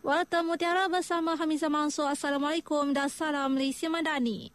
Warta 0.00 0.40
Mutiara 0.40 0.88
bersama 0.88 1.36
Hamizah 1.36 1.68
Mansur. 1.68 2.08
Assalamualaikum 2.08 2.96
dan 2.96 3.12
salam 3.12 3.52
Malaysia 3.52 3.84
Madani. 3.92 4.48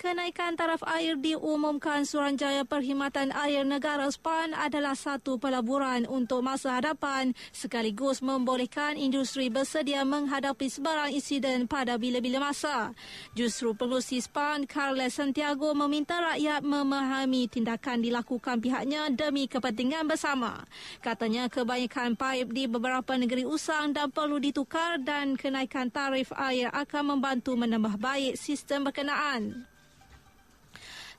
Kenaikan 0.00 0.56
taraf 0.56 0.80
air 0.88 1.20
diumumkan 1.20 2.08
Suruhanjaya 2.08 2.64
Perkhidmatan 2.64 3.36
Air 3.36 3.68
Negara 3.68 4.08
SPAN 4.08 4.56
adalah 4.56 4.96
satu 4.96 5.36
pelaburan 5.36 6.08
untuk 6.08 6.40
masa 6.40 6.80
hadapan 6.80 7.36
sekaligus 7.52 8.24
membolehkan 8.24 8.96
industri 8.96 9.52
bersedia 9.52 10.00
menghadapi 10.08 10.72
sebarang 10.72 11.12
insiden 11.12 11.68
pada 11.68 12.00
bila-bila 12.00 12.48
masa. 12.48 12.96
Justru 13.36 13.76
pengurusi 13.76 14.24
SPAN, 14.24 14.64
Carles 14.64 15.20
Santiago 15.20 15.76
meminta 15.76 16.16
rakyat 16.16 16.64
memahami 16.64 17.52
tindakan 17.52 18.00
dilakukan 18.00 18.56
pihaknya 18.56 19.12
demi 19.12 19.52
kepentingan 19.52 20.08
bersama. 20.08 20.64
Katanya 21.04 21.52
kebanyakan 21.52 22.16
paip 22.16 22.48
di 22.56 22.64
beberapa 22.64 23.20
negeri 23.20 23.44
usang 23.44 23.92
dan 23.92 24.08
perlu 24.08 24.40
ditukar 24.40 24.96
dan 25.04 25.36
kenaikan 25.36 25.92
tarif 25.92 26.32
air 26.40 26.72
akan 26.72 27.20
membantu 27.20 27.52
menambah 27.52 28.00
baik 28.00 28.40
sistem 28.40 28.88
berkenaan. 28.88 29.68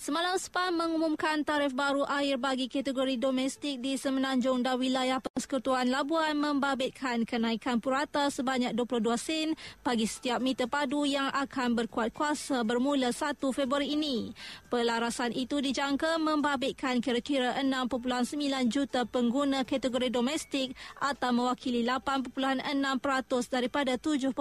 Semalam 0.00 0.32
SPAN 0.40 0.80
mengumumkan 0.80 1.44
tarif 1.44 1.76
baru 1.76 2.08
air 2.08 2.40
bagi 2.40 2.72
kategori 2.72 3.20
domestik 3.20 3.84
di 3.84 4.00
Semenanjung 4.00 4.64
dan 4.64 4.80
wilayah 4.80 5.20
Persekutuan 5.20 5.92
Labuan 5.92 6.40
membabitkan 6.40 7.28
kenaikan 7.28 7.84
purata 7.84 8.32
sebanyak 8.32 8.72
22 8.72 8.96
sen 9.20 9.48
bagi 9.84 10.08
setiap 10.08 10.40
meter 10.40 10.72
padu 10.72 11.04
yang 11.04 11.28
akan 11.28 11.76
berkuat 11.76 12.16
kuasa 12.16 12.64
bermula 12.64 13.12
1 13.12 13.44
Februari 13.52 13.92
ini. 13.92 14.32
Pelarasan 14.72 15.36
itu 15.36 15.60
dijangka 15.60 16.16
membabitkan 16.16 17.04
kira-kira 17.04 17.60
6.9 17.60 18.40
juta 18.72 19.04
pengguna 19.04 19.68
kategori 19.68 20.08
domestik 20.08 20.72
atau 20.96 21.28
mewakili 21.28 21.84
8.6% 21.84 22.64
daripada 23.52 24.00
7.9 24.00 24.32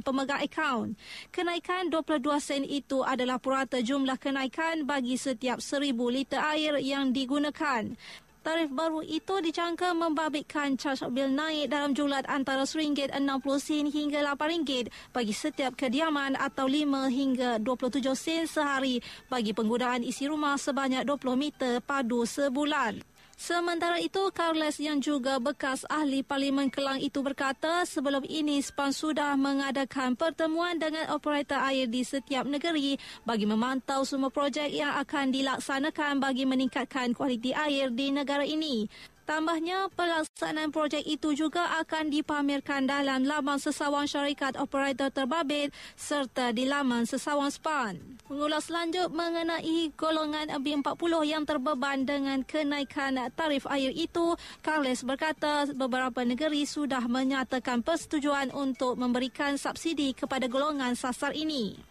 pemegang 0.00 0.40
akaun. 0.40 0.96
Kenaikan 1.28 1.92
22 1.92 2.24
sen 2.40 2.64
itu 2.64 3.04
adalah 3.04 3.36
purata 3.36 3.84
jumlah 3.84 4.16
kenaikan 4.16 4.77
bagi 4.84 5.16
setiap 5.16 5.58
seribu 5.62 6.12
liter 6.12 6.38
air 6.38 6.78
yang 6.78 7.10
digunakan. 7.10 7.96
Tarif 8.38 8.70
baru 8.70 9.02
itu 9.02 9.44
dijangka 9.44 9.92
membabitkan 9.92 10.78
caj 10.78 11.04
bil 11.10 11.28
naik 11.28 11.68
dalam 11.68 11.92
jumlah 11.92 12.22
antara 12.30 12.62
RM60 12.64 13.90
hingga 13.90 14.22
RM8 14.24 14.88
bagi 15.10 15.34
setiap 15.34 15.74
kediaman 15.74 16.38
atau 16.38 16.70
5 16.70 17.10
hingga 17.10 17.50
27 17.60 18.08
sen 18.14 18.46
sehari 18.46 19.02
bagi 19.26 19.50
penggunaan 19.50 20.06
isi 20.06 20.30
rumah 20.30 20.54
sebanyak 20.54 21.02
20 21.02 21.34
meter 21.34 21.82
padu 21.82 22.22
sebulan. 22.24 23.17
Sementara 23.38 24.02
itu, 24.02 24.18
Carles 24.34 24.82
yang 24.82 24.98
juga 24.98 25.38
bekas 25.38 25.86
ahli 25.86 26.26
Parlimen 26.26 26.74
Kelang 26.74 26.98
itu 26.98 27.22
berkata 27.22 27.86
sebelum 27.86 28.26
ini 28.26 28.58
SPAN 28.58 28.90
sudah 28.90 29.38
mengadakan 29.38 30.18
pertemuan 30.18 30.74
dengan 30.74 31.06
operator 31.14 31.62
air 31.62 31.86
di 31.86 32.02
setiap 32.02 32.42
negeri 32.50 32.98
bagi 33.22 33.46
memantau 33.46 34.02
semua 34.02 34.34
projek 34.34 34.74
yang 34.74 34.90
akan 34.98 35.30
dilaksanakan 35.30 36.18
bagi 36.18 36.50
meningkatkan 36.50 37.14
kualiti 37.14 37.54
air 37.54 37.94
di 37.94 38.10
negara 38.10 38.42
ini. 38.42 38.90
Tambahnya, 39.28 39.92
pelaksanaan 39.92 40.72
projek 40.72 41.04
itu 41.04 41.36
juga 41.36 41.68
akan 41.84 42.08
dipamerkan 42.08 42.88
dalam 42.88 43.28
laman 43.28 43.60
sesawan 43.60 44.08
syarikat 44.08 44.56
operator 44.56 45.12
terbabit 45.12 45.68
serta 46.00 46.48
di 46.56 46.64
laman 46.64 47.04
sesawan 47.04 47.52
SPAN. 47.52 48.00
Mengulas 48.32 48.72
lanjut 48.72 49.12
mengenai 49.12 49.92
golongan 50.00 50.48
B40 50.64 51.12
yang 51.28 51.44
terbeban 51.44 52.08
dengan 52.08 52.40
kenaikan 52.40 53.20
tarif 53.36 53.68
air 53.68 53.92
itu, 53.92 54.32
Carles 54.64 55.04
berkata 55.04 55.68
beberapa 55.76 56.24
negeri 56.24 56.64
sudah 56.64 57.04
menyatakan 57.04 57.84
persetujuan 57.84 58.48
untuk 58.56 58.96
memberikan 58.96 59.60
subsidi 59.60 60.16
kepada 60.16 60.48
golongan 60.48 60.96
sasar 60.96 61.36
ini. 61.36 61.87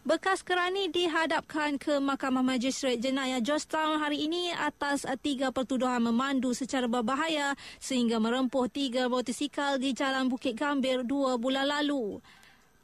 Bekas 0.00 0.40
kerani 0.40 0.88
dihadapkan 0.88 1.76
ke 1.76 2.00
Mahkamah 2.00 2.40
Magistrate 2.40 2.96
Jenayah 2.96 3.36
Georgetown 3.44 4.00
hari 4.00 4.24
ini 4.24 4.48
atas 4.48 5.04
tiga 5.20 5.52
pertuduhan 5.52 6.00
memandu 6.00 6.56
secara 6.56 6.88
berbahaya 6.88 7.52
sehingga 7.76 8.16
merempuh 8.16 8.64
tiga 8.72 9.12
motosikal 9.12 9.76
di 9.76 9.92
Jalan 9.92 10.32
Bukit 10.32 10.56
Gambir 10.56 11.04
dua 11.04 11.36
bulan 11.36 11.68
lalu. 11.68 12.16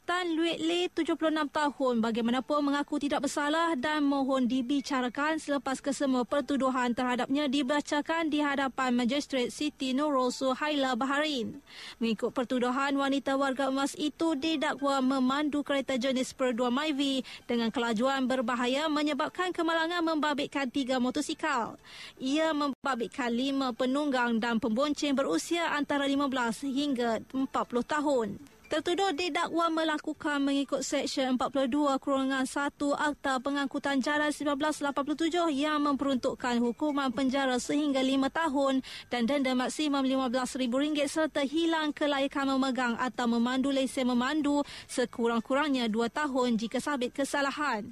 Tan 0.07 0.39
Luit 0.39 0.55
Le, 0.63 0.87
76 0.87 1.19
tahun, 1.51 1.99
bagaimanapun 1.99 2.71
mengaku 2.71 2.95
tidak 2.95 3.27
bersalah 3.27 3.75
dan 3.75 4.07
mohon 4.07 4.47
dibicarakan 4.47 5.35
selepas 5.35 5.83
kesemua 5.83 6.23
pertuduhan 6.23 6.95
terhadapnya 6.95 7.51
dibacakan 7.51 8.31
di 8.31 8.39
hadapan 8.39 8.95
Magistrate 8.95 9.51
Siti 9.51 9.91
Nurul 9.91 10.31
Suhaila 10.31 10.95
Baharin. 10.95 11.59
Mengikut 11.99 12.31
pertuduhan, 12.31 12.95
wanita 12.95 13.35
warga 13.35 13.67
emas 13.67 13.99
itu 13.99 14.31
didakwa 14.39 15.03
memandu 15.03 15.59
kereta 15.59 15.99
jenis 15.99 16.31
Per 16.31 16.55
2 16.55 16.71
Myvi 16.71 17.27
dengan 17.43 17.67
kelajuan 17.67 18.31
berbahaya 18.31 18.87
menyebabkan 18.87 19.51
kemalangan 19.51 20.07
membabitkan 20.07 20.71
tiga 20.71 21.03
motosikal. 21.03 21.75
Ia 22.15 22.55
membabitkan 22.55 23.27
lima 23.27 23.75
penunggang 23.75 24.39
dan 24.39 24.63
pembonceng 24.63 25.19
berusia 25.19 25.75
antara 25.75 26.07
15 26.07 26.63
hingga 26.63 27.19
40 27.35 27.43
tahun. 27.83 28.56
Tertuduh 28.67 29.15
didakwa 29.15 29.71
melakukan 29.71 30.43
mengikut 30.43 30.83
Seksyen 30.83 31.39
42 31.39 31.71
Kurungan 32.03 32.43
1 32.43 32.75
Akta 32.99 33.39
Pengangkutan 33.39 34.03
Jalan 34.03 34.27
1987 34.35 35.55
yang 35.55 35.79
memperuntukkan 35.87 36.59
hukuman 36.59 37.07
penjara 37.15 37.63
sehingga 37.63 38.03
5 38.03 38.27
tahun 38.27 38.83
dan 39.07 39.23
denda 39.23 39.55
maksimum 39.55 40.03
RM15,000 40.03 40.99
serta 41.07 41.47
hilang 41.47 41.95
kelayakan 41.95 42.59
memegang 42.59 42.99
atau 42.99 43.31
memandu 43.31 43.71
lesen 43.71 44.11
memandu 44.11 44.67
sekurang-kurangnya 44.91 45.87
2 45.87 46.11
tahun 46.11 46.59
jika 46.59 46.83
sabit 46.83 47.15
kesalahan. 47.15 47.87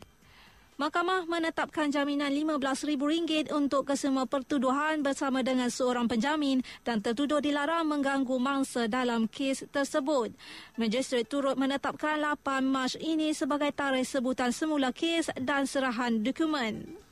Mahkamah 0.76 1.24
menetapkan 1.32 1.88
jaminan 1.88 2.36
RM15,000 2.36 3.48
untuk 3.56 3.88
kesemua 3.88 4.28
pertuduhan 4.28 5.00
bersama 5.00 5.40
dengan 5.40 5.72
seorang 5.72 6.04
penjamin 6.04 6.60
dan 6.84 7.00
tertuduh 7.00 7.40
dilarang 7.40 7.88
mengganggu 7.88 8.36
mangsa 8.36 8.84
dalam 8.92 9.32
kes 9.32 9.64
tersebut. 9.72 10.36
Magistrate 10.76 11.32
turut 11.32 11.56
menetapkan 11.56 12.20
8 12.20 12.60
Mac 12.68 12.92
ini 13.00 13.32
sebagai 13.32 13.72
tarikh 13.72 14.04
sebutan 14.04 14.52
semula 14.52 14.92
kes 14.92 15.32
dan 15.40 15.64
serahan 15.64 16.20
dokumen. 16.20 17.05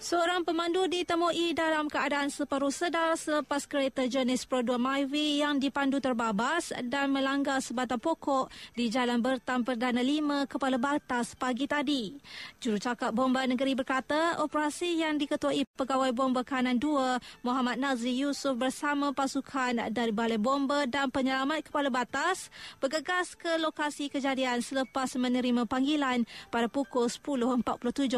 Seorang 0.00 0.48
pemandu 0.48 0.88
ditemui 0.88 1.52
dalam 1.52 1.84
keadaan 1.84 2.32
separuh 2.32 2.72
sedar 2.72 3.20
selepas 3.20 3.68
kereta 3.68 4.08
jenis 4.08 4.48
Pro 4.48 4.64
2 4.64 4.80
Myvi 4.80 5.44
yang 5.44 5.60
dipandu 5.60 6.00
terbabas 6.00 6.72
dan 6.88 7.12
melanggar 7.12 7.60
sebatang 7.60 8.00
pokok 8.00 8.48
di 8.72 8.88
Jalan 8.88 9.20
Bertam 9.20 9.60
Perdana 9.60 10.00
5 10.00 10.48
Kepala 10.48 10.80
Batas 10.80 11.36
pagi 11.36 11.68
tadi. 11.68 12.16
Jurucakap 12.64 13.12
Bomba 13.12 13.44
Negeri 13.44 13.76
berkata 13.76 14.40
operasi 14.40 15.04
yang 15.04 15.20
diketuai 15.20 15.68
Pegawai 15.76 16.16
Bomba 16.16 16.48
Kanan 16.48 16.80
2 16.80 17.44
Muhammad 17.44 17.76
Nazri 17.76 18.24
Yusof 18.24 18.56
bersama 18.56 19.12
pasukan 19.12 19.92
dari 19.92 20.16
Balai 20.16 20.40
Bomba 20.40 20.88
dan 20.88 21.12
Penyelamat 21.12 21.68
Kepala 21.68 21.92
Batas 21.92 22.48
bergegas 22.80 23.36
ke 23.36 23.60
lokasi 23.60 24.08
kejadian 24.08 24.64
selepas 24.64 25.12
menerima 25.20 25.68
panggilan 25.68 26.24
pada 26.48 26.72
pukul 26.72 27.04
10.47 27.04 27.68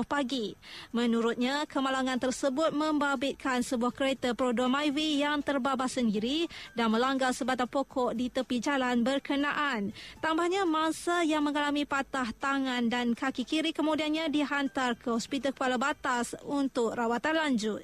pagi. 0.06 0.54
Menurutnya, 0.94 1.66
kemalangan 1.72 2.20
tersebut 2.20 2.76
membabitkan 2.76 3.64
sebuah 3.64 3.96
kereta 3.96 4.36
Prodo 4.36 4.68
Myvi 4.68 5.24
yang 5.24 5.40
terbabas 5.40 5.96
sendiri 5.96 6.44
dan 6.76 6.92
melanggar 6.92 7.32
sebatang 7.32 7.72
pokok 7.72 8.12
di 8.12 8.28
tepi 8.28 8.60
jalan 8.60 9.00
berkenaan. 9.00 9.96
Tambahnya, 10.20 10.68
masa 10.68 11.24
yang 11.24 11.48
mengalami 11.48 11.88
patah 11.88 12.28
tangan 12.36 12.92
dan 12.92 13.16
kaki 13.16 13.48
kiri 13.48 13.72
kemudiannya 13.72 14.28
dihantar 14.28 15.00
ke 15.00 15.08
Hospital 15.08 15.56
Kuala 15.56 15.80
Batas 15.80 16.36
untuk 16.44 16.92
rawatan 16.92 17.40
lanjut. 17.40 17.82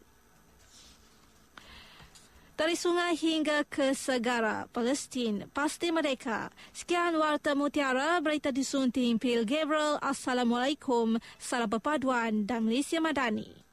Dari 2.58 2.74
sungai 2.74 3.14
hingga 3.14 3.62
ke 3.70 3.94
segara, 3.94 4.66
Palestin 4.74 5.46
pasti 5.54 5.94
mereka. 5.94 6.50
Sekian 6.74 7.14
Warta 7.14 7.54
Mutiara, 7.54 8.18
berita 8.18 8.50
disunting 8.50 9.14
Pil 9.14 9.46
Gabriel. 9.46 9.94
Assalamualaikum, 10.02 11.22
salam 11.38 11.70
perpaduan 11.70 12.50
dan 12.50 12.66
Malaysia 12.66 12.98
Madani. 12.98 13.67